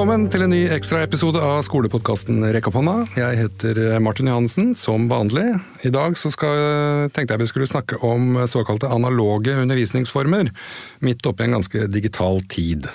[0.00, 2.94] Velkommen til en ny ekstraepisode av skolepodkasten Rekk opp hånda.
[3.20, 5.44] Jeg heter Martin Johansen, som vanlig.
[5.84, 10.48] I dag skal, tenkte jeg vi skulle snakke om såkalte analoge undervisningsformer,
[11.04, 12.88] midt oppi en ganske digital tid.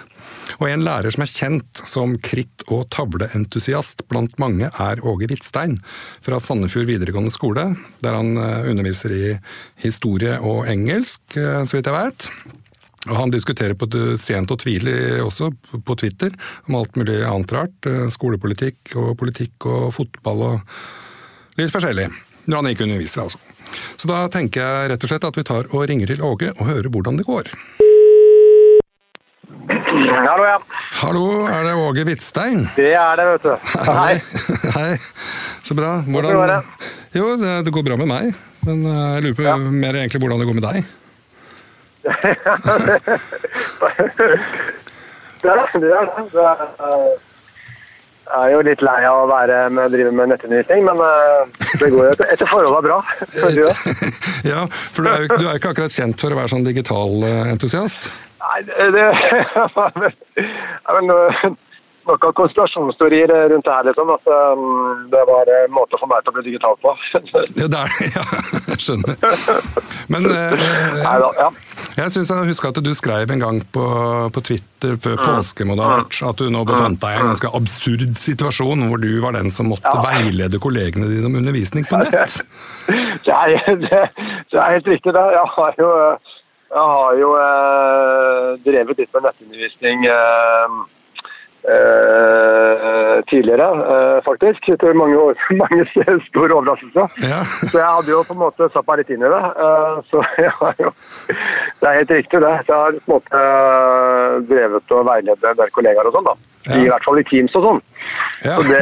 [0.57, 5.77] Og en lærer som er kjent som kritt- og tavleentusiast blant mange, er Åge Hvitstein
[6.25, 7.69] fra Sandefjord videregående skole,
[8.01, 9.25] der han eh, underviser i
[9.85, 12.31] historie og engelsk, eh, så vidt jeg veit.
[13.05, 13.85] Og Han diskuterer på
[14.17, 15.51] sent og tvilelig også
[15.85, 16.31] på Twitter
[16.67, 17.75] om alt mulig annet rart.
[17.85, 22.07] eh, Skolepolitikk og politikk og fotball og litt forskjellig.
[22.49, 23.37] Når han ikke underviser, altså.
[23.97, 26.65] Så da tenker jeg rett og slett at vi tar og ringer til Åge og
[26.69, 27.49] hører hvordan det går.
[29.65, 30.57] Hallo, ja.
[31.01, 32.65] Hallo, er det Åge Hvitstein?
[32.75, 33.53] Det er det, vet du.
[33.85, 34.17] Hei.
[34.77, 34.91] Hei.
[35.65, 35.95] Så bra.
[36.05, 36.67] Hvordan?
[37.15, 38.33] Jo, det, det går bra med meg.
[38.65, 39.55] Men eh, jeg lurer på Ja.
[39.57, 40.93] mer egentlig hvordan det går med deg.
[45.45, 45.81] Det er det.
[45.81, 46.23] det, er det.
[46.33, 47.09] det er, eh,
[48.25, 51.89] jeg er jo litt lei av å være med, drive med nettundervisning, men eh, det
[51.93, 52.97] går jo etter, etter forholdet er bra.
[53.53, 53.65] Du?
[54.51, 57.21] Ja, for du er jo du er ikke akkurat kjent for å være sånn digital
[57.25, 58.09] eh, entusiast.
[58.41, 61.53] Nei, det, det er vel noe
[62.05, 64.11] av konspirasjonsteorier rundt det her, liksom.
[64.13, 66.93] At um, det var en måte for meg til å bli digital på.
[67.13, 68.09] Ja, det er det.
[68.15, 68.25] Ja,
[68.69, 69.15] jeg skjønner.
[70.13, 70.67] Men eh,
[71.01, 71.49] Nei da, ja.
[71.95, 73.83] Jeg syns jeg husker at du skrev en gang på,
[74.35, 77.29] på Twitter før påske må det ha vært, at du nå befant deg i en
[77.31, 80.01] ganske absurd situasjon hvor du var den som måtte Ja.
[80.03, 82.41] veilede kollegene dine om undervisning på nett.
[83.25, 84.01] Det er, det,
[84.51, 85.23] det er helt riktig, det.
[85.33, 85.87] Jeg har jo,
[86.75, 90.75] jeg har jo eh, drevet litt med nettundervisning eh,
[91.75, 94.65] eh, tidligere, eh, faktisk.
[94.79, 95.85] Til mange, år, mange
[96.29, 97.07] store overraskelser.
[97.29, 97.39] Ja.
[97.43, 99.43] Så jeg hadde jo på en måte satt meg litt inn i det.
[99.65, 100.91] eh, så jeg har jo
[101.81, 102.55] Det er helt riktig, det.
[102.65, 106.29] Så jeg har på en måte eh, drevet og veiledet en del kollegaer og sånn,
[106.31, 106.35] da.
[106.65, 106.77] Ja.
[106.81, 107.81] I hvert fall i Teams og sånn.
[108.43, 108.57] Ja.
[108.59, 108.79] Så det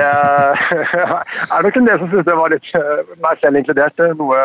[1.53, 4.39] er nok en del som syns det var litt, eh, meg selv inkludert, eh, noe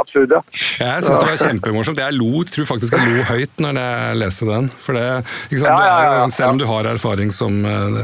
[0.00, 0.32] absurd.
[0.32, 0.40] ja.
[0.80, 2.00] Jeg syns det var kjempemorsomt.
[2.00, 4.70] Jeg lo, tror faktisk jeg lo høyt når jeg leste den.
[4.86, 5.06] For det?
[5.60, 6.26] Ja, ja.
[6.34, 8.00] Selv om du har erfaring som, eh,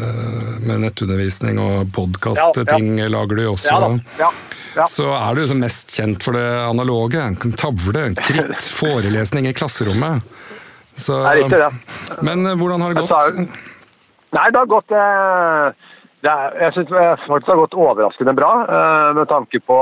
[0.66, 3.93] med nettundervisning og podkastting lager du jo også, Ja.
[4.26, 4.31] Ja.
[4.76, 4.84] Ja.
[4.87, 7.19] så er du liksom mest kjent for det analoge.
[7.59, 10.22] Tavle, kritt, forelesning i klasserommet.
[10.97, 12.22] Så, Det er riktig, det.
[12.22, 13.49] Men hvordan har det gått?
[14.31, 15.72] Nei, det har gått eh,
[16.28, 19.78] er, Jeg syns faktisk det har gått overraskende bra, eh, med tanke på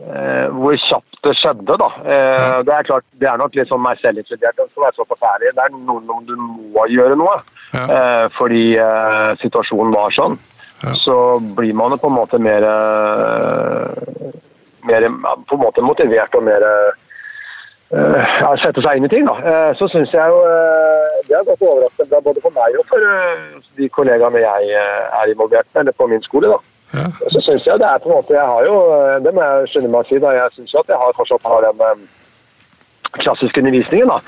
[0.00, 1.76] eh, hvor kjapt det skjedde.
[1.76, 1.88] da.
[2.04, 4.56] Eh, Det er klart, det er nok litt sånn meg selv inkludert.
[4.56, 7.36] Det er noen om du må gjøre noe
[7.74, 8.78] eh, fordi
[9.42, 10.38] situasjonen var sånn.
[10.96, 12.64] Så blir man på en måte mer,
[14.88, 15.00] mer
[15.44, 16.64] på en måte motivert og mer
[17.90, 19.24] ja, sette seg inn i ting.
[19.26, 19.34] da.
[19.42, 23.02] Eh, Så syns jeg jo eh, det har gått overraskende både for meg og for
[23.78, 26.48] de kollegaene jeg er involvert med, eller på min skole.
[26.52, 26.58] da.
[26.94, 27.04] Ja.
[27.30, 28.78] Så syns jeg det er på en måte Jeg har jo,
[29.22, 30.32] det må jeg skynde meg å si, da.
[30.38, 32.08] Jeg syns at jeg har fortsatt har den
[33.10, 34.18] klassiske undervisningen da,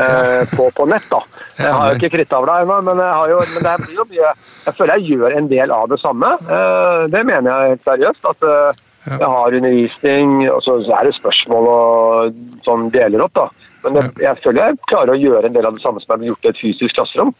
[0.00, 1.04] eh, på, på nett.
[1.12, 1.20] da.
[1.60, 4.30] Jeg har jo ikke krittavla ennå, men, jeg har jo, men det blir jo mye
[4.66, 6.30] Jeg føler jeg gjør en del av det samme.
[6.48, 8.24] Eh, Det mener jeg helt seriøst.
[8.32, 8.86] at eh.
[9.08, 13.48] Jeg har undervisning, og så er det spørsmål og sånn deler opp, da.
[13.80, 16.20] Men det, jeg føler jeg klarer å gjøre en del av det samme som jeg
[16.20, 17.30] har gjort i et fysisk klasserom.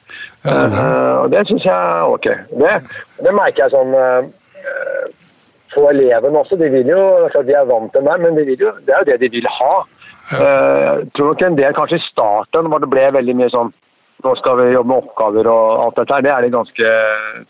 [0.45, 0.85] Ja, det er bra.
[0.85, 2.29] Eh, og det syns jeg er ok.
[2.63, 2.75] Det,
[3.27, 5.11] det merker jeg sånn uh,
[5.75, 6.57] for elevene også.
[6.61, 9.05] De vil jo, altså, de er vant til det, men de vil jo, det er
[9.05, 9.75] jo det de vil ha.
[10.31, 13.73] Eh, Jeg tror nok en del kanskje i starten hvor det ble veldig mye sånn
[14.25, 16.25] nå skal vi jobbe med oppgaver og alt dette her.
[16.27, 16.91] Det er de ganske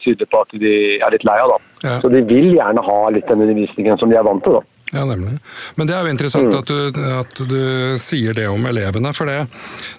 [0.03, 1.54] tydelige på at de er litt lei av.
[1.54, 1.72] da.
[1.86, 1.97] Ja.
[2.03, 4.58] Så de vil gjerne ha litt den undervisningen som de er vant til.
[4.60, 4.66] da.
[4.92, 5.38] Ja, nemlig.
[5.78, 7.60] Men det er jo interessant at, du, at du
[8.00, 9.12] sier det om elevene.
[9.14, 9.44] For det,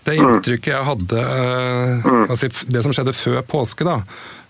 [0.07, 4.01] det inntrykket jeg hadde eh, altså Det som skjedde før påske, da.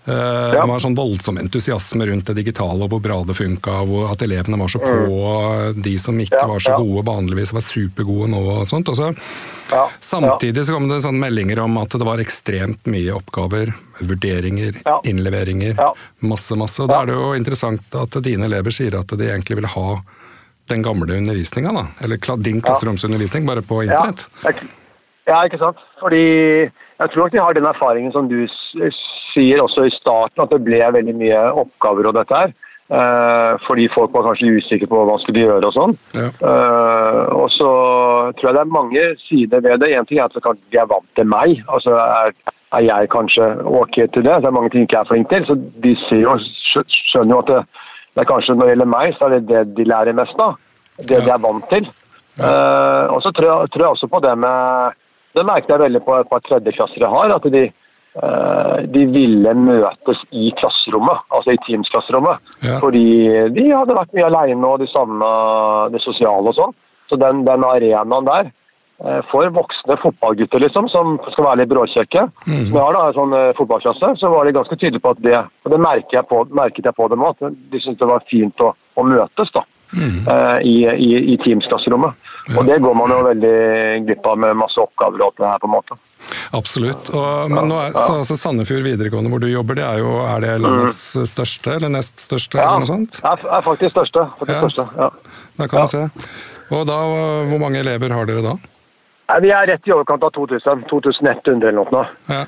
[0.06, 0.66] Eh, Ja.
[0.66, 3.80] var sånn voldsom entusiasme rundt det digitale og hvor bra det funka.
[3.86, 7.60] Og at elevene var så på, de som ikke Ja, var så gode vanligvis, var
[7.62, 8.40] supergode nå.
[8.60, 8.88] og sånt.
[8.88, 9.14] Og så,
[9.72, 14.74] Ja, samtidig så kom det sånne meldinger om at det var ekstremt mye oppgaver, vurderinger,
[15.04, 15.78] innleveringer.
[16.20, 16.80] Masse, masse.
[16.82, 20.02] Og da er det jo interessant at dine elever sier at de egentlig vil ha
[20.68, 21.86] den gamle undervisninga, da.
[22.04, 24.28] Eller din klasseromsundervisning, bare på internett.
[25.26, 25.76] ja, ikke sant.
[26.00, 26.22] Fordi
[26.68, 28.46] jeg tror nok de har den erfaringen som du
[29.32, 32.54] sier også i starten, at det ble veldig mye oppgaver og dette her.
[32.92, 35.94] Eh, fordi folk var kanskje usikre på hva man skulle gjøre og sånn.
[36.12, 36.26] Ja.
[36.50, 37.70] Eh, og så
[38.36, 39.92] tror jeg det er mange sider ved det.
[39.96, 41.62] En ting er at de er vant til meg.
[41.72, 42.34] altså er,
[42.76, 44.34] er jeg kanskje ok til det?
[44.34, 45.46] Så det er mange ting jeg ikke er flink til.
[45.48, 46.36] Så de jo,
[47.12, 47.62] skjønner jo at det,
[48.12, 50.58] det er kanskje når det gjelder meg, så er det det de lærer mest av.
[51.00, 51.88] Det de er vant til.
[52.36, 55.00] Eh, og så tror jeg, tror jeg også på det med
[55.36, 57.32] Det merket jeg veldig på et par tredjeklasser jeg har.
[57.32, 57.70] at de
[58.92, 62.42] de ville møtes i klasserommet, altså i Teams-klasserommet.
[62.60, 62.74] Ja.
[62.82, 63.04] Fordi
[63.56, 65.30] de hadde vært mye aleine og de savna
[65.94, 66.74] det sosiale og sånn.
[67.08, 68.52] Så den, den arenaen der
[69.30, 72.66] for voksne fotballgutter liksom, som skal være litt bråkjekke, mm.
[72.68, 75.40] som jeg har da, en sånn fotballklasse, så var de ganske tydelige på at det
[75.40, 78.28] og det merket jeg på, merket jeg på dem òg, at de syntes det var
[78.30, 79.50] fint å, å møtes.
[79.56, 80.60] da mm.
[80.62, 82.12] i, i, i Teams-klasserommet.
[82.48, 82.58] Ja.
[82.58, 83.56] Og Det går man jo veldig
[84.06, 85.58] glipp av med masse oppgaver og alt det her.
[85.62, 85.98] på en måte.
[86.52, 87.08] Absolutt.
[87.16, 90.42] Og, men nå er, så, altså Sandefjord videregående hvor du jobber, det er jo er
[90.44, 91.28] det landets mm.
[91.30, 92.60] største eller nest største?
[92.60, 93.20] Ja, eller noe sånt?
[93.24, 94.26] er, er faktisk største.
[94.40, 94.60] Faktisk ja.
[94.66, 95.08] største ja.
[95.56, 95.86] Da kan ja.
[95.86, 96.34] vi se.
[96.72, 96.98] Og da,
[97.48, 98.54] Hvor mange elever har dere da?
[99.32, 100.84] Nei, Vi er rett i overkant av 2000.
[100.92, 102.04] 2100 eller noe.
[102.28, 102.44] Ja.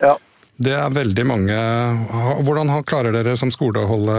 [0.00, 0.16] ja.
[0.64, 1.60] Det er veldig mange.
[2.46, 4.18] Hvordan klarer dere som skole å holde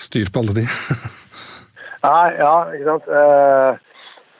[0.00, 0.66] styr på alle de?
[2.04, 3.84] Nei, ja, ikke sant.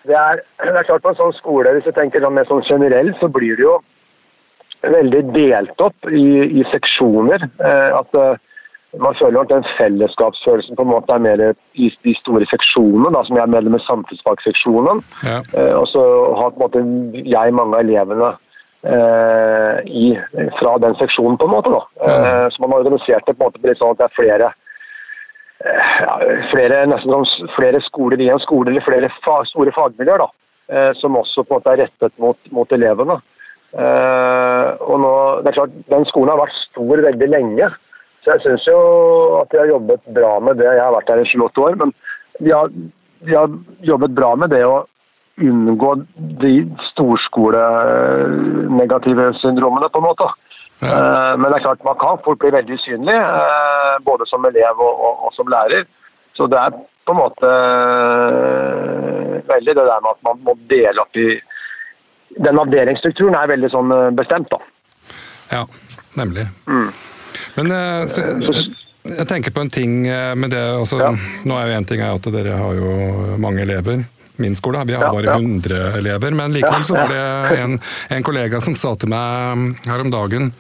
[0.05, 2.65] Eh, det er, det er, klart på en sånn skole, hvis jeg tenker mer sånn
[2.69, 3.79] generelt, så blir det jo
[4.85, 7.49] veldig delt opp i, i seksjoner.
[7.59, 8.37] Eh, at eh,
[9.01, 11.41] man føler at den fellesskapsfølelsen på en måte er mer
[11.75, 15.01] i de store seksjonene, da, som jeg er medlem i samfunnsfagseksjonen.
[15.27, 15.41] Ja.
[15.81, 16.05] Og så
[16.39, 18.29] har på en måte jeg mange av elevene
[19.91, 20.13] i,
[20.61, 21.73] fra den seksjonen, på en måte.
[21.75, 21.83] da.
[22.07, 22.37] Ja.
[22.55, 24.53] Så man har organisert det på en måte på litt sånn at det er flere
[25.65, 26.19] ja,
[26.53, 27.25] flere, nesten
[27.57, 30.29] flere skoler i en skole, eller flere fag, store fagmiljøer, da,
[30.69, 33.17] eh, som også på en måte er rettet mot, mot elevene.
[33.75, 37.67] Eh, og nå, det er klart, Den skolen har vært stor veldig lenge,
[38.23, 38.79] så jeg syns jo
[39.41, 40.69] at de har jobbet bra med det.
[40.69, 41.89] Jeg har vært her i 28 år, men
[42.41, 42.67] de har,
[43.25, 43.49] de har
[43.85, 44.87] jobbet bra med det å
[45.45, 45.91] unngå
[46.41, 46.55] de
[46.93, 50.27] storskolenegative syndromene, på en måte.
[50.81, 51.37] Ja.
[51.37, 54.95] Men det er klart man kan fort bli veldig usynlig, eh, både som elev og,
[55.07, 55.87] og, og, som lærer.
[56.37, 56.75] Så det er
[57.07, 61.35] på en måte eh, veldig det der med at man må dele opp i
[62.35, 64.59] Den avdelingsstrukturen er veldig sånn eh, bestemt, da.
[65.53, 65.63] Ja,
[66.19, 66.49] nemlig.
[66.67, 66.89] Mm.
[67.55, 67.71] Men
[68.11, 68.25] så,
[69.05, 70.01] jeg tenker på en ting
[70.35, 71.13] med det altså, ja.
[71.47, 74.03] Nå er jo én ting at dere har jo mange elever
[74.43, 74.83] min skole.
[74.89, 77.27] Vi har bare 100 elever, men likevel så var det
[77.65, 77.79] en,
[78.17, 80.53] en kollega som sa til meg her om dagen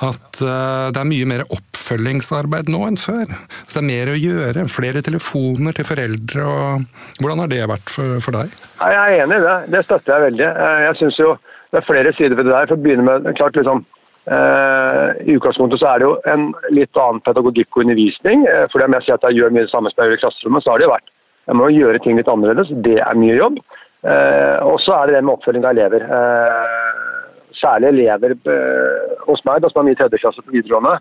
[0.00, 3.30] at uh, det er mye mer oppfølgingsarbeid nå enn før.
[3.66, 4.66] Så det er mer å gjøre.
[4.72, 6.46] Flere telefoner til foreldre.
[6.46, 8.54] og Hvordan har det vært for, for deg?
[8.80, 9.56] Jeg er enig i det.
[9.76, 10.50] Det støtter jeg veldig.
[10.50, 11.30] Eh, jeg synes jo
[11.70, 12.70] det er flere sider ved det der.
[12.70, 13.84] For å begynne med, klart liksom,
[14.32, 18.48] uh, I utgangspunktet så er det jo en litt annen pedagogikk og undervisning.
[18.48, 20.24] Uh, for om jeg sier at jeg gjør mye det samme som jeg gjør i
[20.24, 21.16] klasserommet, så har det jo vært
[21.48, 22.70] jeg må gjøre ting litt annerledes.
[22.84, 23.60] Det er mye jobb.
[24.00, 26.04] Eh, og så er det det med oppfølging av elever.
[26.04, 30.96] Eh, særlig elever eh, hos meg, da, som er mye tredje klasse på videregående.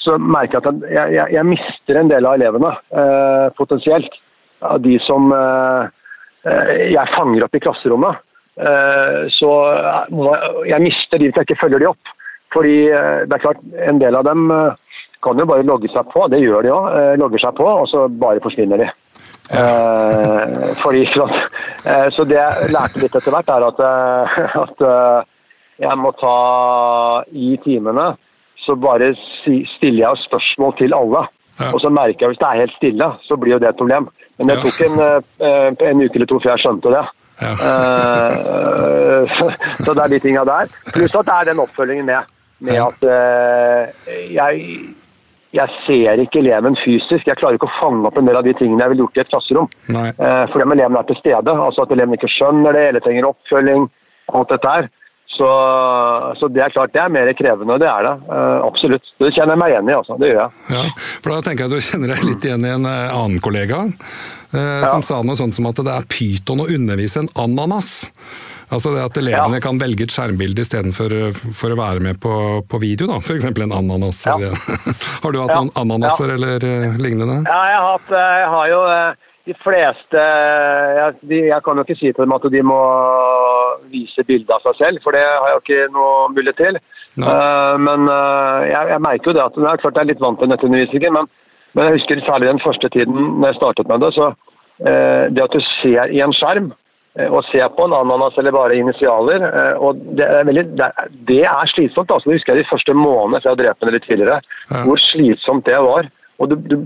[0.00, 2.72] Så merker jeg at jeg, jeg, jeg mister en del av elevene
[3.58, 4.14] potensielt.
[4.64, 5.28] Av de som
[6.44, 8.22] jeg fanger opp i klasserommet.
[9.36, 9.50] så
[10.68, 12.14] jeg mister de hvis jeg ikke følger de opp.
[12.56, 14.48] Fordi det er klart, en del av dem
[15.20, 16.88] kan jo bare logge seg på, det gjør de òg.
[17.20, 18.88] Logger seg på, og så bare forsvinner de.
[19.50, 21.02] Eh, fordi,
[21.84, 25.20] eh, så det jeg lærte litt etter hvert, er at, eh, at eh,
[25.86, 26.36] jeg må ta
[27.32, 28.12] i timene
[28.60, 31.24] så bare stiller jeg spørsmål til alle.
[31.60, 31.70] Ja.
[31.72, 34.10] Og så merker jeg hvis det er helt stille, så blir jo det et problem.
[34.38, 35.00] Men det tok en,
[35.40, 37.04] en uke eller to før jeg skjønte det.
[37.40, 37.52] Ja.
[39.84, 40.68] så det er de tinga der.
[40.92, 42.28] Pluss at det er den oppfølgingen med,
[42.68, 43.00] med at
[44.28, 44.52] jeg
[45.56, 47.26] jeg ser ikke eleven fysisk.
[47.26, 49.22] Jeg klarer ikke å fange opp en del av de tingene jeg ville gjort i
[49.24, 49.68] et klasserom.
[49.90, 50.06] Nei.
[50.14, 53.30] Eh, fordi om eleven er til stede, altså at eleven ikke skjønner det eller trenger
[53.32, 53.88] oppfølging,
[54.38, 54.90] alt dette her.
[55.30, 55.46] Så,
[56.40, 58.14] så, det er klart det er mer krevende, det er det.
[58.26, 59.12] Uh, absolutt.
[59.22, 60.16] Det kjenner jeg meg igjen i, altså.
[60.18, 60.62] Det gjør jeg.
[60.74, 60.80] Ja,
[61.22, 63.84] for Da tenker jeg at du kjenner deg litt igjen i en uh, annen kollega,
[63.86, 64.90] uh, ja.
[64.90, 67.92] som sa noe sånt som at det er pyton å undervise en ananas.
[68.70, 69.64] Altså det At elevene ja.
[69.64, 71.14] kan velge et skjermbilde istedenfor
[71.56, 72.34] for å være med på,
[72.70, 73.18] på video, da.
[73.18, 73.48] F.eks.
[73.50, 74.22] en ananas.
[74.26, 74.52] Ja.
[75.24, 77.40] har du hatt noen ananaser eller uh, lignende?
[77.50, 81.80] Ja, jeg har, hatt, eh, jeg har jo uh, de fleste jeg, de, jeg, kan
[81.80, 82.80] jo ikke si til dem at de må
[83.90, 86.78] vise bilde av seg selv, for det har jeg jo ikke noe mulighet til.
[87.18, 90.38] Uh, men jeg, jeg, merker jo det at det er klart jeg er litt vant
[90.38, 91.30] til nettundervisningen, men,
[91.74, 94.14] men jeg husker særlig den første tiden når jeg startet med det.
[94.14, 94.30] så
[94.80, 96.70] det at du ser i en skjerm,
[97.18, 99.42] å eh, se på en ananas eller bare initialer.
[99.48, 100.64] Eh, og Det er, veldig,
[101.26, 102.10] det er slitsomt.
[102.10, 102.30] altså.
[102.30, 104.40] Jeg husker jeg de første månedene etter jeg hadde drept henne litt tidligere,
[104.70, 104.82] ja.
[104.86, 106.10] hvor slitsomt det var.
[106.40, 106.76] Og du, du,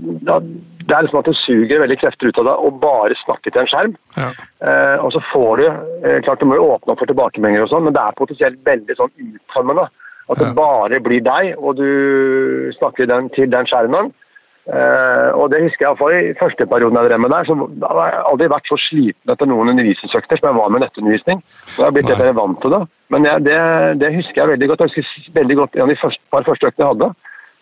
[0.85, 3.61] Det er liksom at du suger veldig krefter ut av deg og bare snakker til
[3.61, 3.93] en skjerm.
[4.17, 4.31] Ja.
[4.65, 7.71] Eh, og så får du eh, klart Du må jo åpne opp for tilbakemeldinger, og
[7.71, 9.87] sånn, men det er potensielt veldig sånn utformende.
[10.25, 14.09] At det bare blir deg, og du snakker den, til den skjermen.
[14.65, 17.45] Eh, og det husker jeg iallfall i første perioden jeg drev med der.
[17.45, 17.53] så
[17.85, 21.43] har jeg aldri vært så sliten etter noen undervisningsøkter som jeg var med nettundervisning.
[21.45, 22.81] Og jeg har blitt helt vant til det.
[23.13, 23.59] Men jeg, det,
[24.01, 24.85] det, husker jeg veldig godt.
[24.85, 27.11] Jeg husker veldig godt En av de første, par første øktene jeg hadde,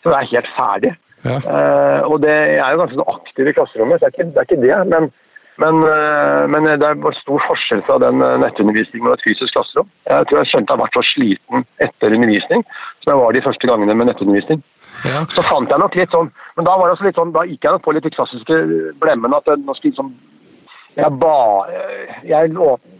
[0.03, 0.93] så jeg er helt ferdig.
[1.23, 1.35] Ja.
[1.47, 4.39] Uh, og det, jeg er jo ganske aktiv i klasserommet, så det er ikke det.
[4.39, 5.11] Er ikke det men
[5.55, 9.89] men, eh, men, det er stor forskjell fra den eh, nettundervisningen og et fysisk klasserom.
[10.09, 12.65] Jeg tror jeg skjønte jeg har vært så sliten etter undervisning
[13.03, 14.63] som jeg var de første gangene med nettundervisning.
[15.05, 15.23] Ja.
[15.33, 17.65] Så fant jeg nok litt sånn Men da var det også litt sånn, da gikk
[17.65, 18.59] jeg nok på litt de klassiske
[19.01, 19.37] blemmene.
[19.37, 20.13] at nå skal liksom
[20.93, 21.65] jeg, ba,
[22.21, 22.51] jeg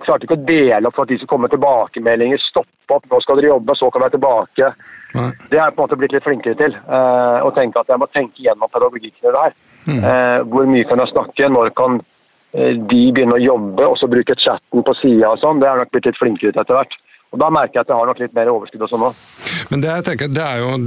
[0.02, 2.42] klarte ikke å dele opp for at de skulle komme tilbakemeldinger.
[2.42, 4.70] Stoppe opp, nå skal dere jobbe, så kommer jeg tilbake.
[5.14, 5.28] Nei.
[5.52, 6.74] Det har jeg på en måte blitt litt flinkere til.
[6.90, 9.54] Å tenke at jeg må tenke gjennom pedagogikken i det her.
[9.86, 10.02] Mm.
[10.50, 11.52] Hvor mye kan jeg snakke?
[11.54, 12.13] Når kan Eh,
[12.54, 15.94] de begynner å jobbe og så bruke chatten på sida og sånn, det er nok
[15.94, 16.96] blitt litt flinkere til etter hvert.
[17.34, 19.26] Og Da merker jeg at jeg har nok litt mer overskudd og sånn òg.
[19.72, 20.78] Men det jeg tenker, det er jo,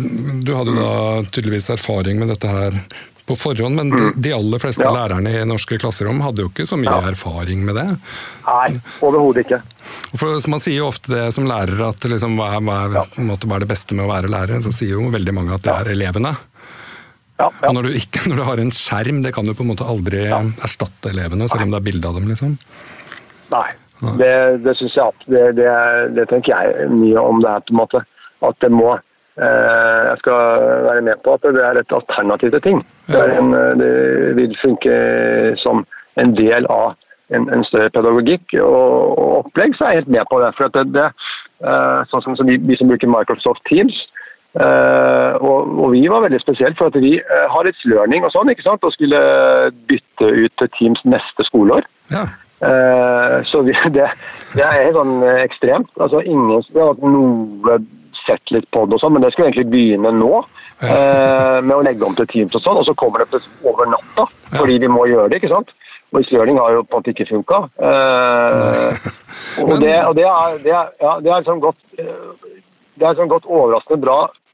[0.47, 0.91] Du hadde da
[1.35, 2.81] tydeligvis erfaring med dette her
[3.27, 4.93] på forhånd, men de, de aller fleste ja.
[4.95, 7.11] lærerne i norske klasserom hadde jo ikke så mye ja.
[7.11, 7.87] erfaring med det?
[8.47, 8.69] Nei,
[9.03, 9.59] overhodet ikke.
[10.15, 13.03] For Man sier jo ofte det som lærer, at liksom, hva, er, hva, er, ja.
[13.19, 14.63] hva, er, det beste med å være lærer?
[14.63, 16.37] Da sier jo veldig mange at det er elevene.
[17.37, 17.69] Ja, ja.
[17.69, 19.87] Og når du, ikke, når du, har en skjerm, det kan du på en måte
[19.87, 20.41] aldri ja.
[20.65, 22.55] erstatte elevene, selv om det er bilde av dem, liksom?
[23.53, 23.67] Nei,
[24.21, 24.33] det,
[24.65, 25.73] det syns jeg det, det,
[26.17, 28.03] det, tenker jeg mye om det her, på en måte.
[28.45, 32.65] At det må eh, Jeg skal være med på at det er et alternativ til
[32.65, 32.83] ting.
[33.09, 33.93] Det, en, det
[34.37, 34.97] vil funke
[35.63, 35.85] som
[36.21, 36.97] en del av
[37.35, 40.53] en, en større pedagogikk og, og, opplegg, så er jeg helt med på det.
[40.59, 41.09] For det, det,
[41.65, 43.97] eh, sånn som, som vi, vi som bruker Microsoft Teams,
[44.57, 48.33] Uh, og, og, vi var veldig spesielt, for at vi uh, har litt learning og
[48.33, 48.85] sånn, ikke sant?
[48.89, 49.19] og skulle
[49.91, 51.85] bytte ut til Teams neste skoleår.
[52.09, 52.25] Ja.
[52.65, 54.07] Uh, så vi, det,
[54.55, 55.91] det, er sånn ekstremt.
[56.01, 57.77] Altså, ingen Vi har hatt noe
[58.23, 60.41] sett litt på det og sånn, men det skulle egentlig begynne nå.
[60.77, 64.27] Med å legge om til Teams og sånn, og så kommer det over natta
[64.59, 65.39] fordi vi må gjøre det.
[65.41, 65.71] ikke sant?
[66.13, 67.63] Og Learning har jo på en måte ikke funka.
[69.63, 71.81] og, det, og det, er, det, er, ja, det er liksom godt
[72.97, 74.46] det er sånn godt overraskende bra Eh,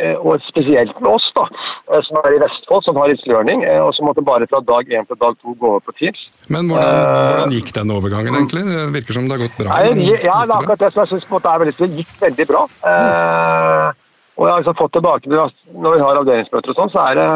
[0.00, 1.44] og spesielt med oss, da,
[1.92, 4.88] eh, som er i Vestfold, som har It's eh, og som måtte bare fra dag
[4.88, 6.30] én til dag to gå over på Teams.
[6.48, 6.96] Men hvordan,
[7.28, 8.64] hvordan, gikk den overgangen, egentlig?
[8.64, 9.68] Det virker som det har gått bra?
[9.76, 12.62] Nei, ja, det er akkurat det som jeg syns er veldig Det gikk veldig bra.
[12.82, 14.00] Mm.
[14.36, 17.28] og jeg har liksom fått tilbake Når vi har avdelingsmøter og sånn, så er det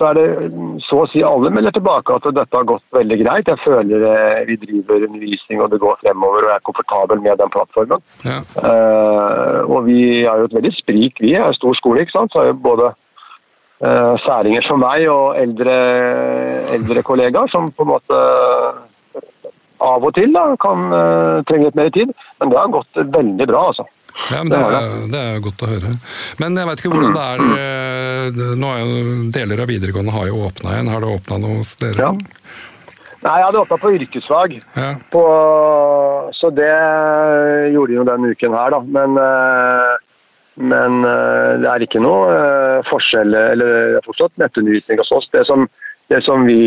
[0.00, 0.28] så er det
[0.86, 3.50] så å si alle melder tilbake at dette har gått veldig greit.
[3.50, 7.36] Jeg føler eh, vi driver undervisning og det går fremover og jeg er komfortabel med
[7.42, 8.00] den plattformen.
[8.24, 8.38] Ja.
[8.56, 12.32] Uh, og vi har jo et veldig sprik, vi er en stor skole, ikke sant.
[12.32, 12.88] Så er jo både
[13.84, 15.76] uh, særinger som meg og eldre,
[16.78, 18.24] eldre kollegaer som på en måte
[19.80, 22.16] av og til da, kan uh, trenge litt mer tid.
[22.40, 23.84] Men det har gått veldig bra, altså.
[24.30, 25.92] Ja, men det, er, det er godt å høre.
[26.40, 28.90] Men jeg vet ikke hvordan det er eh, Nå er
[29.34, 30.90] Deler av videregående har jo åpna igjen.
[30.92, 32.10] Har det åpna noe hos dere?
[32.10, 32.12] Ja.
[33.20, 34.54] Nei, jeg hadde åpna på yrkesfag.
[34.78, 34.92] Ja.
[35.12, 35.24] På,
[36.36, 36.70] så det
[37.74, 38.80] gjorde de jo denne uken her, da.
[38.96, 39.92] Men, eh,
[40.70, 45.28] men eh, det er ikke noe forskjell Eller det er fortsatt nettundervisning hos oss.
[45.36, 45.68] Det som,
[46.12, 46.60] det som vi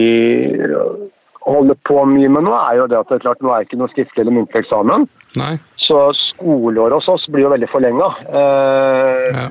[1.44, 3.80] holder på mye med nå, er jo det at det er klart nå er ikke
[3.82, 5.08] noe skriftlig eller muntlig eksamen.
[5.40, 5.56] Nei.
[5.84, 8.10] Så skoleåret hos oss blir jo veldig forlenga.
[8.30, 9.48] Eh, ja.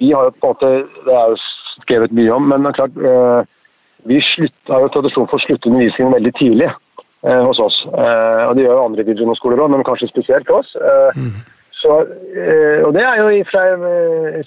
[0.00, 0.70] Vi har jo på en måte
[1.06, 1.40] Det er jo
[1.84, 3.48] skrevet mye om, men det er klart eh,
[4.08, 7.78] vi slutt, har jo tradisjon for å slutte undervisningen veldig tidlig eh, hos oss.
[7.92, 10.72] Eh, og Det gjør jo andre videregående skoler òg, men kanskje spesielt for oss.
[10.76, 11.34] Eh, mm.
[11.80, 11.96] Så,
[12.36, 13.44] eh, og Det er jo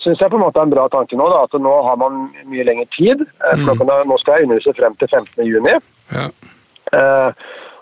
[0.01, 2.27] synes jeg på en måte er en bra tanke nå, da, at nå har man
[2.50, 3.25] mye lengre tid.
[3.62, 3.70] Mm.
[4.10, 5.86] Nå skal jeg undervise frem til 15.6.
[6.13, 6.27] Ja.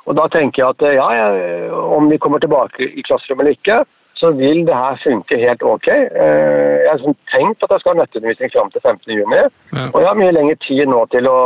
[0.09, 3.81] Og da tenker jeg at ja, jeg, om vi kommer tilbake i klasserommet eller ikke,
[4.21, 5.87] så vil det her funke helt ok.
[5.89, 9.85] Eh, jeg har tenkt at jeg skal ha nettundervisning fram til 15.6, ja.
[9.87, 11.41] og jeg har mye lengre tid nå til å,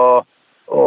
[0.67, 0.85] å,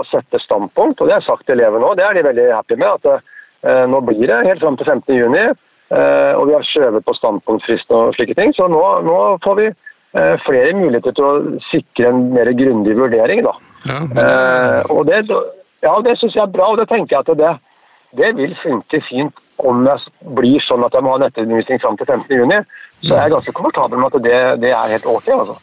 [0.00, 1.00] å sette standpunkt.
[1.00, 2.90] Og det har jeg sagt til elevene òg, det er de veldig happy med.
[2.98, 5.56] at uh, nå blir det helt fram til 15.6,
[5.96, 8.52] uh, og vi har skjøvet på standpunktfrist og slike ting.
[8.56, 9.70] Så nå, nå får vi
[10.40, 13.42] flere muligheter til å sikre en mer grundig vurdering.
[13.44, 13.52] da.
[13.86, 14.86] Ja, men...
[14.90, 15.18] og det
[15.84, 17.52] ja, det syns jeg er bra, og det tenker jeg at det,
[18.18, 19.96] det vil funke fint om det
[20.38, 22.66] blir sånn at jeg må ha nettundervisning fram til 15.6.
[23.02, 25.28] Så jeg er ganske komfortabel med at det, det er helt ok.
[25.34, 25.56] altså.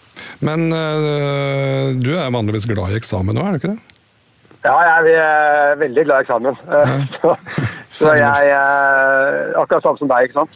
[0.43, 3.81] Men øh, du er vanligvis glad i eksamen nå, er du ikke det?
[4.65, 6.55] Ja, jeg er veldig glad i eksamen.
[6.71, 6.83] Ja.
[7.21, 7.35] så,
[7.99, 10.53] så, jeg er Akkurat samme som deg, ikke sant.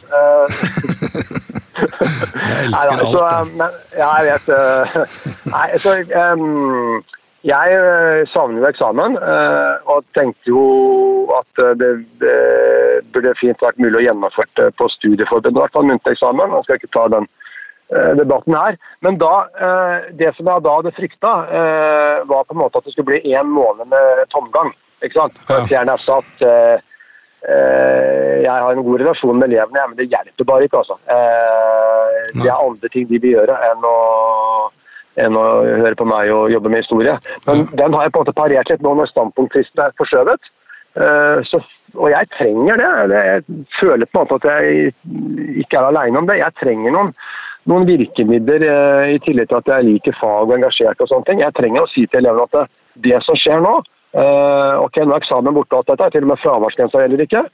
[2.50, 4.46] jeg elsker alt, men, ja, jeg vet.
[5.54, 5.94] Nei, så
[6.34, 7.04] um,
[7.48, 10.64] jeg eh, savner jo eksamen, eh, og tenkte jo
[11.38, 12.34] at eh, det, det
[13.14, 16.52] burde fint vært mulig å gjennomføre det på studieforbundet, i hvert fall muntlig eksamen.
[16.58, 17.30] Jeg skal ikke ta den
[18.20, 18.76] debatten her.
[19.02, 19.48] Men da,
[20.14, 21.30] det som jeg da hadde frykta,
[22.30, 24.70] var på en måte at det skulle bli én måned med tomgang.
[25.02, 25.40] ikke sant?
[25.48, 26.44] Karakteren er satt.
[27.50, 30.84] Jeg har en god relasjon med elevene, men det hjelper bare ikke.
[30.84, 31.00] altså.
[32.36, 33.98] Det er andre ting de vil gjøre enn å,
[35.20, 37.18] enn å høre på meg og jobbe med historie.
[37.46, 40.50] Men den har jeg på en måte parert litt nå når standpunktfristen er forskjøvet.
[41.46, 41.60] Så,
[41.94, 43.20] og jeg trenger det.
[43.22, 46.40] Jeg føler på en måte at jeg ikke er aleine om det.
[46.40, 47.12] Jeg trenger noen,
[47.70, 48.66] noen virkemidler
[49.14, 51.44] i tillegg til at jeg liker fag og engasjert og sånne ting.
[51.44, 52.66] Jeg trenger å si til elevene at det,
[53.06, 53.76] det som skjer nå,
[54.10, 57.44] Uh, ok, Nå er eksamen borte, alt dette, til og med fraværsgrensa gjelder ikke.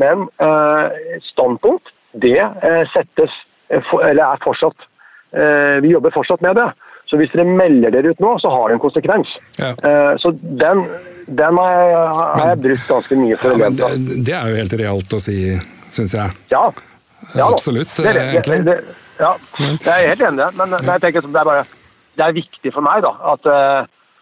[0.00, 0.88] Men uh,
[1.28, 3.34] standpunkt det uh, settes
[3.90, 4.92] for, eller er fortsatt
[5.82, 6.68] Vi jobber fortsatt med det.
[7.06, 9.36] Så hvis dere melder dere ut nå, så har det en konsekvens.
[9.60, 9.72] Ja.
[10.18, 10.82] så den,
[11.38, 13.90] den har, jeg, har jeg brukt ganske mye for ja, det,
[14.26, 15.36] det er jo helt realt å si,
[15.94, 16.34] syns jeg.
[16.50, 16.64] Ja.
[17.38, 18.62] ja Absolutt, det, det, egentlig.
[18.66, 18.78] Det,
[19.20, 19.32] ja,
[19.62, 21.66] jeg er helt enig, men, men jeg tenker det er bare
[22.16, 23.46] det er viktig for meg da, at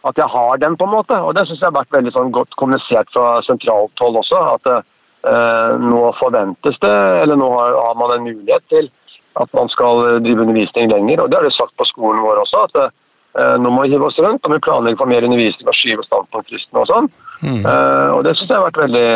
[0.08, 1.16] at jeg har den, på en måte.
[1.16, 4.40] Og det syns jeg har vært veldig sånn godt kommunisert fra sentralt hold også.
[4.56, 8.90] At eh, nå forventes det, eller nå har, har, man en mulighet til
[9.40, 11.24] at man skal drive undervisning lenger.
[11.24, 12.66] Og det har de sagt på skolen vår også.
[12.68, 15.78] at eh, nå må vi hive oss rundt, og vi planlegger for mer undervisning og
[15.78, 17.10] skyve standpunktfristene og sånn.
[17.42, 17.60] Mm.
[17.62, 19.08] Eh, og det syns jeg har vært veldig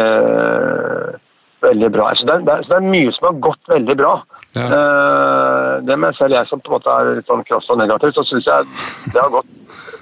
[1.61, 2.11] veldig bra.
[2.15, 4.13] Så det, er, så det, er, mye som har gått veldig bra.
[4.57, 4.67] Ja.
[4.67, 8.15] Eh, det med selv jeg som på en måte er litt sånn krass og negativ,
[8.17, 8.71] så syns jeg
[9.15, 9.51] det har, gått,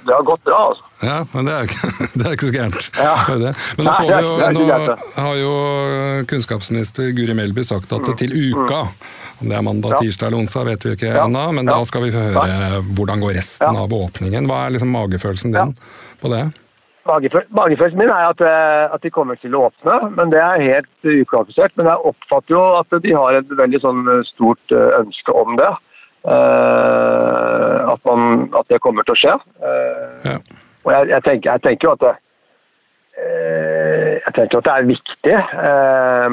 [0.07, 0.61] det har gått bra.
[0.73, 0.86] altså.
[1.05, 1.77] Ja, men det er,
[2.17, 2.89] det er ikke så gærent.
[2.97, 3.15] Ja.
[3.77, 5.53] Men nå, jo, nå har jo
[6.31, 8.19] kunnskapsminister Guri Melby sagt at mm.
[8.23, 8.87] til uka
[9.37, 11.25] om det er mandag, tirsdag eller onsdag, vet vi ikke ja.
[11.27, 14.49] ennå, men da skal vi få høre hvordan går resten av åpningen.
[14.49, 15.75] Hva er liksom magefølelsen din
[16.23, 16.47] på det?
[17.07, 21.05] Magefølelsen min er at, eh, at, de kommer til å åpne, men det er helt
[21.05, 21.77] ukvalifisert.
[21.79, 25.59] Men jeg oppfatter jo at de har et veldig sånn eh, stort eh, ønske om
[25.61, 25.73] det.
[26.27, 29.35] At, man, at det kommer til å skje.
[30.25, 30.41] Ja.
[30.87, 32.15] Og jeg, jeg, tenker, jeg, tenker, jo at det,
[34.27, 35.37] jeg tenker at det er viktig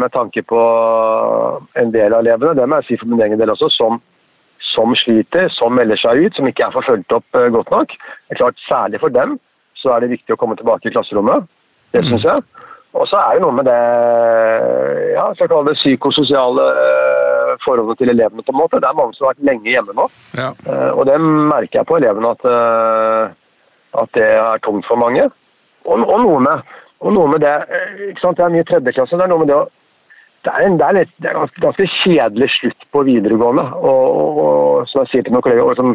[0.01, 0.63] med tanke på
[1.81, 3.97] en del av elevene, det må jeg si for min egen del også, som,
[4.73, 7.97] som sliter, som melder seg ut, som ikke er forfulgt opp godt nok.
[7.97, 9.39] Det er klart Særlig for dem
[9.83, 11.49] så er det viktig å komme tilbake i klasserommet.
[11.93, 12.11] Det mm.
[12.11, 12.69] syns jeg.
[12.93, 13.77] Og så er det noe med det
[15.15, 18.45] ja, skal jeg det psykososiale eh, forholdet til elevene.
[18.45, 18.81] på en måte.
[18.81, 20.05] Det er mange som har vært lenge hjemme nå.
[20.37, 20.51] Ja.
[20.93, 22.45] Og det merker jeg på elevene at,
[24.01, 25.29] at det er tungt for mange.
[25.85, 27.53] Og, og, noe, med, og noe, med, det
[28.09, 28.39] ikke sant?
[28.39, 29.19] Det er mye tredjeklasse.
[29.19, 29.65] Det er noe med det å
[30.43, 33.63] det er, en, det er, litt, det er ganske, ganske, kjedelig slutt på videregående.
[33.79, 35.93] Og, og, og som jeg sier til noen kolleger, som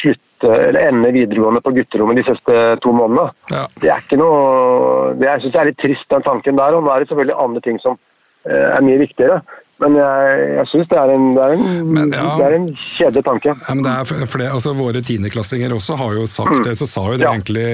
[0.00, 3.28] slutte eller ende videregående på gutterommet de siste to månedene.
[3.52, 3.64] Ja.
[3.80, 6.74] Det er ikke noe det, Jeg syns det er litt trist, den tanken der.
[6.74, 7.98] Og nå er det selvfølgelig andre ting som
[8.48, 9.40] eh, er mye viktigere.
[9.82, 12.28] Men jeg, jeg syns det det ja.
[12.38, 13.54] det er en kjedelig tanke.
[13.56, 16.62] Ja, men det er det, altså, Våre tiendeklassinger også har jo sagt mm.
[16.68, 17.66] det, så sa jo det egentlig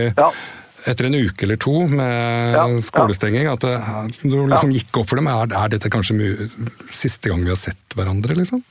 [0.88, 3.74] etter en uke eller to med ja, skolestenging, at det,
[4.22, 5.28] du liksom gikk opp for dem.
[5.28, 6.48] Er, er dette kanskje
[6.88, 8.64] siste gang vi har sett hverandre, liksom?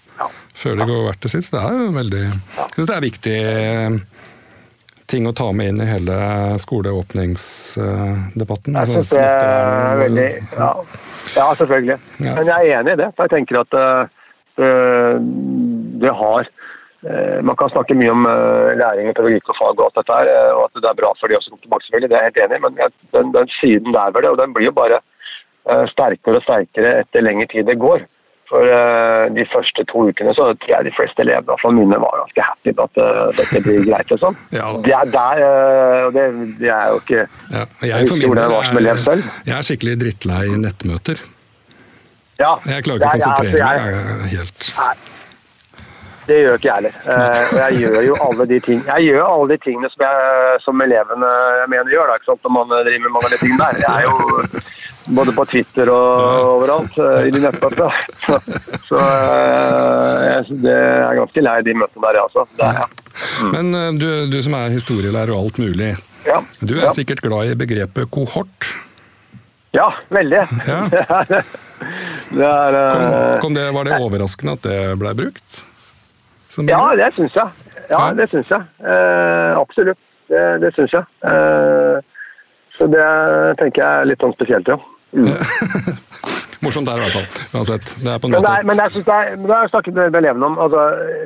[0.59, 1.53] før det går hvert til sist.
[1.53, 3.99] Det er jo veldig Jeg syns det er viktig eh,
[5.09, 6.15] ting å ta med inn i hele
[6.61, 8.75] skoleåpningsdebatten.
[8.77, 10.71] Jeg synes det er veldig Ja,
[11.35, 11.97] ja selvfølgelig.
[12.21, 12.33] Ja.
[12.37, 13.09] Men jeg er enig i det.
[13.15, 14.03] For jeg tenker at øh,
[16.03, 18.21] det har uh, Man kan snakke mye om
[18.79, 21.37] læring, pedagogikk og fag og alt dette her, og at det er bra for de
[21.37, 22.11] også kommer tilbake, selvfølgelig.
[22.11, 22.63] Det er jeg helt enig i.
[22.65, 22.73] Men
[23.15, 24.97] den, den siden der ved det, og den blir jo bare
[25.91, 27.99] sterkere og sterkere etter lengre tid det går.
[28.49, 32.15] For uh, de første to ukene så tror jeg de fleste elevene fra mine var
[32.23, 34.09] ganske happy på at uh, dette blir greit.
[34.09, 34.37] Liksom.
[34.59, 34.71] Ja.
[34.85, 36.23] Det er der uh, det,
[36.61, 37.65] det, er jo ikke ja.
[37.91, 41.21] Jeg, for min del er, jeg er skikkelig drittlei nettmøter.
[42.39, 42.55] Ja.
[42.65, 44.67] Jeg klarer ikke å konsentrere altså, meg helt.
[44.79, 44.97] Nei.
[46.29, 46.97] Det gjør ikke jeg heller.
[47.53, 51.31] og jeg gjør jo alle de, ting, gjør alle de tingene som, jeg, som elevene
[51.61, 52.43] jeg mener gjør, da, ikke sant?
[52.45, 53.81] når man driver med mange av de tingene der.
[53.85, 54.61] Jeg er jo
[55.09, 57.89] både på Twitter og overalt uh, i de nettmøtene.
[58.21, 58.37] Så,
[58.85, 62.45] så uh, jeg, det er ganske lei de møtene der, jeg også.
[62.65, 62.83] er,
[63.39, 63.55] mm.
[63.55, 65.93] Men uh, du, du, som er historielærer og alt mulig,
[66.27, 66.41] ja.
[66.61, 66.93] du er ja.
[66.95, 68.69] sikkert glad i begrepet kohort?
[69.75, 70.43] Ja, veldig.
[70.65, 70.77] Ja.
[72.39, 73.09] det er, kom,
[73.43, 75.65] kom det, var det overraskende at det ble brukt?
[76.65, 77.75] Ja, det syns jeg.
[77.89, 78.65] Ja, det syns jeg.
[79.55, 79.99] absolutt.
[80.29, 81.05] Det, det syns jeg.
[82.77, 83.05] så det
[83.61, 84.77] tenker jeg er litt sånn spesielt, ja.
[85.13, 85.33] Mm.
[86.63, 87.27] Morsomt der i hvert fall.
[87.55, 87.85] Uansett.
[88.03, 88.33] Det er på en.
[88.35, 90.57] Men, det er, men jeg synes det, er, det har jeg snakket med elevene om.
[90.65, 90.79] Altså,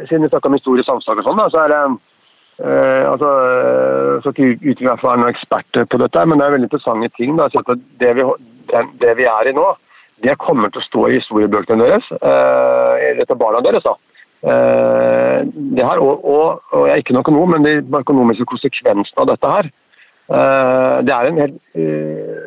[0.08, 3.32] siden vi snakka om historie, samfunnsfag og sånn, så er det øh, altså,
[4.24, 6.70] så ikke utvikle meg for å være noen ekspert på dette, men det er veldig
[6.70, 7.34] interessante ting.
[7.40, 7.50] Da.
[8.04, 8.28] Det vi,
[9.02, 9.68] det, vi, er i nå,
[10.24, 13.86] det kommer til å stå i historiebøkene deres, øh, dette barna deres.
[13.90, 13.98] da.
[14.44, 15.40] Uh,
[15.78, 19.30] det her, og, og, og, Jeg er ikke noen økonom, men de økonomiske konsekvensene av
[19.30, 19.70] dette her
[20.28, 22.43] uh, Det er en helt uh,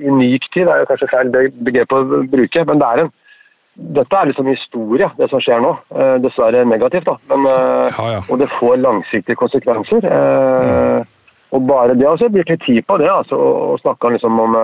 [0.00, 1.32] unik tid, er jo kanskje feil
[1.66, 3.14] begrep å bruke, men det er en
[3.76, 5.74] dette er liksom historie, det som skjer nå.
[6.24, 7.18] dessverre negativt, da.
[7.28, 8.22] Men, ja, ja.
[8.32, 10.00] Og det får langsiktige konsekvenser.
[10.00, 11.04] Mm.
[11.52, 14.56] Og bare det også blir til tid på det, altså, å snakke liksom om,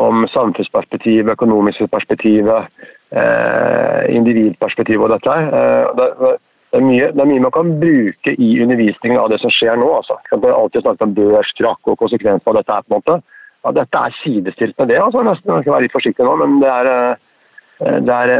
[0.00, 2.70] om samfunnsperspektivet, økonomiske perspektivet,
[3.14, 5.50] eh, individperspektiv og dette her.
[5.60, 9.40] Eh, det, det, er mye, det, er mye, man kan bruke i undervisningen av det
[9.42, 9.90] som skjer nå.
[10.00, 10.18] Altså.
[10.32, 12.78] Det er alltid snakket om børskrakk og konsekvenser av dette.
[12.78, 13.20] her på en måte.
[13.60, 15.00] Ja, dette er sidestilt med det.
[15.02, 17.18] altså nesten, Jeg skal være litt forsiktig nå, men det er eh,
[17.80, 18.30] Eh, det er,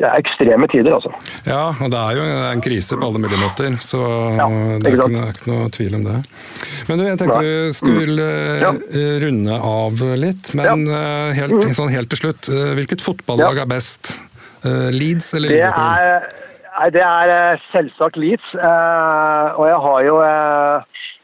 [0.00, 1.12] det ekstreme tider, altså.
[1.48, 4.00] Ja, og det er jo en krise på alle mulige måter, så
[4.36, 6.18] ja, det er ikke, noe, ikke, noe, tvil om det.
[6.88, 8.60] Men du, jeg tenkte vi skulle mm.
[8.66, 8.74] ja.
[9.00, 10.98] Eh, runde av litt, men ja.
[11.40, 11.72] helt, mm.
[11.78, 12.50] sånn helt til slutt.
[12.76, 14.18] Hvilket fotballag er best?
[14.60, 16.28] Leeds eller Liverpool?
[16.84, 18.50] Er, det er selvsagt Leeds.
[18.60, 20.18] Og jeg har jo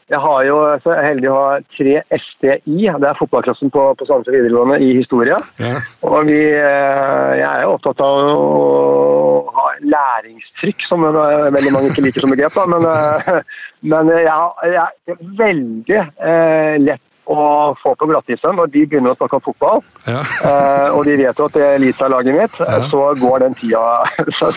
[0.07, 4.37] jeg har jo så heldig å ha tre STI, det er fotballklassen på, på Sandefjord
[4.37, 5.39] videregående i historie.
[5.59, 5.81] Ja.
[6.07, 12.05] Og vi, eh, jeg er jo opptatt av å ha læringstrykk, som veldig mange ikke
[12.07, 12.55] liker som begrep.
[12.71, 13.59] Men, eh,
[13.91, 19.19] men jeg, jeg er veldig eh, lett å få på glattisen når de begynner å
[19.19, 19.83] snakke om fotball.
[20.07, 20.23] Ja.
[20.23, 22.79] eh, og de vet jo at det er Lisa-laget mitt, ja.
[22.87, 23.83] så går den tida.
[24.39, 24.55] så,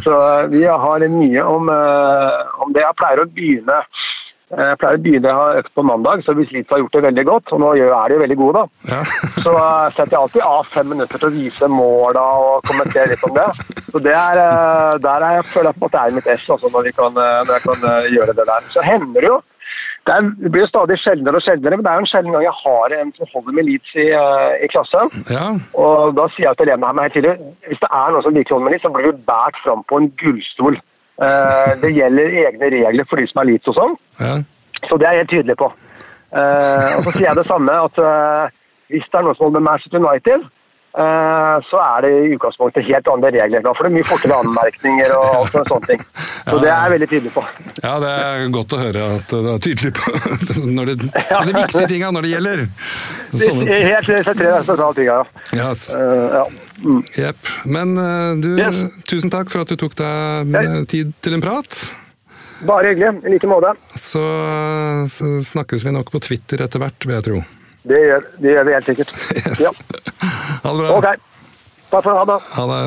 [0.00, 2.80] så, vi har mye om, om det.
[2.80, 6.32] Jeg pleier å begynne Eh, jeg pleier å begynne å ha økt på mandag, så
[6.38, 8.92] hvis Leeds har gjort det veldig godt, og nå er de jo veldig gode, da,
[8.92, 9.00] ja.
[9.44, 13.26] så eh, setter jeg alltid av fem minutter til å vise måla og kommentere litt
[13.26, 13.48] om det.
[13.88, 16.46] Så det er, eh, der er jeg føler jeg på at det er mitt ess,
[16.46, 18.70] altså, når, kan, når, jeg kan gjøre det der.
[18.70, 19.42] Så hender det jo.
[20.06, 22.36] Det, er, det blir jo stadig sjeldnere og sjeldnere, men det er jo en sjelden
[22.36, 24.10] gang jeg har en som holder med Leeds i,
[24.62, 25.10] i klassen.
[25.34, 25.48] Ja.
[25.74, 27.34] Og da sier jeg til elevene her helt tidlig
[27.66, 29.98] hvis det er noen som liker holder med Leeds, så blir du båret fram på
[29.98, 30.78] en gullstol.
[31.16, 33.94] Eh, det gjelder egne regler for de som er Leeds og sånn.
[34.20, 34.34] Ja.
[34.84, 35.70] Så det er jeg helt tydelig på.
[36.36, 38.52] Eh, og så sier jeg det samme at eh,
[38.92, 40.52] hvis det er noen som holder med Manchester United,
[40.96, 43.60] så er det i utgangspunktet helt andre regler.
[43.60, 46.04] Da får du mye fortere anmerkninger og alt sånne ting.
[46.46, 47.42] Så det er jeg veldig tydelig på.
[47.82, 50.14] Ja, det er godt å høre at du er tydelig på
[50.78, 51.42] når det, ja.
[51.44, 52.64] de viktige tinga når det gjelder.
[53.34, 53.82] Sånne.
[53.90, 55.44] Helt sentrale sentraltinga, ja.
[55.66, 55.90] Yes.
[55.92, 56.46] Uh, ja.
[56.82, 57.02] Mm.
[57.18, 57.52] Yep.
[57.64, 58.96] Men uh, du, yes.
[59.08, 60.56] tusen takk for at du tok deg
[60.92, 61.78] tid til en prat.
[62.66, 63.20] Bare hyggelig.
[63.26, 63.74] I like måte.
[63.94, 64.22] Så,
[65.12, 67.42] så, snakkes vi nok på Twitter etter hvert, vil jeg tro.
[67.86, 69.14] Det gjør, det gjør vi helt sikkert.
[69.36, 69.60] Yes.
[69.62, 69.72] Ja.
[70.64, 70.96] Ha det bra.
[70.96, 71.06] Ok.
[71.92, 72.40] Takk for det.
[72.56, 72.82] Ha det.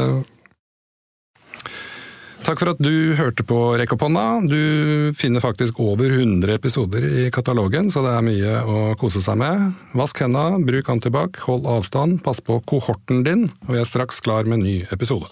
[2.50, 4.24] Takk for at du hørte på Rekk opp hånda.
[4.50, 9.38] Du finner faktisk over 100 episoder i katalogen, så det er mye å kose seg
[9.38, 9.68] med.
[9.94, 14.50] Vask henda, bruk antibac, hold avstand, pass på kohorten din, og vi er straks klar
[14.50, 15.30] med en ny episode.